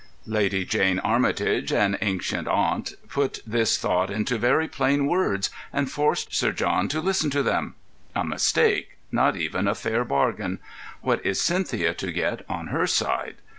[0.25, 6.33] Lady Jane Armitage, an ancient aunt, put this thought into very plain words and forced
[6.33, 7.75] Sir John to listen to them.
[8.15, 10.57] A mistake—not even a fair bargain.
[11.01, 13.35] What is Cynthia to get, on her side?